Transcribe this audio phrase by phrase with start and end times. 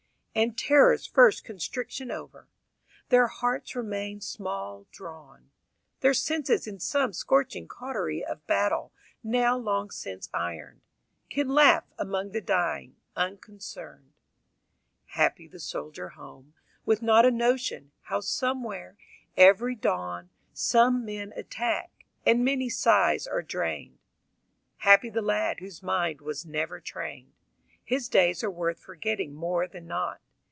[0.33, 2.47] And terror's first constriction over,
[3.09, 5.51] Their hearts remain small drawn.
[5.99, 10.79] Their senses in some scorching cautery of battle Now long since ironed,
[11.29, 14.13] Can laugh among the dying, unconcerned.
[15.07, 16.53] IV Happy the soldier home,
[16.85, 18.95] with not a notion How somewhere,
[19.35, 23.99] every dawn, some men attack, And many sighs are drained.
[24.77, 27.33] Happy the lad whose mind was never trained:
[27.83, 30.21] His days are worth forgetting more than not.